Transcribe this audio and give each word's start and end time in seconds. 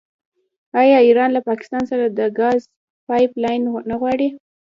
آیا 0.81 0.97
ایران 1.07 1.29
له 1.33 1.41
پاکستان 1.49 1.83
سره 1.91 2.05
د 2.07 2.19
ګاز 2.39 2.59
پایپ 3.07 3.31
لاین 3.43 3.61
نه 3.89 3.95
غواړي؟ 4.01 4.27